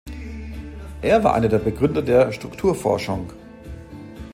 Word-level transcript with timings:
Er 1.03 1.23
war 1.23 1.35
einer 1.35 1.47
der 1.47 1.59
Begründer 1.59 2.01
der 2.01 2.31
"Strukturforschung". 2.31 3.31